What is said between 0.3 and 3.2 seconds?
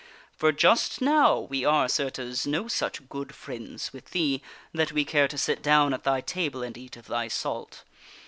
For just now we are, certes, no such